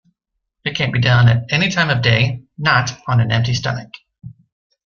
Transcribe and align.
It 0.65 0.75
can 0.75 0.91
be 0.91 0.99
done 0.99 1.27
at 1.29 1.43
any 1.53 1.69
time 1.69 1.91
of 1.91 2.01
day, 2.01 2.41
not 2.57 2.89
on 3.07 3.19
an 3.19 3.31
empty 3.31 3.53
stomach. 3.53 3.89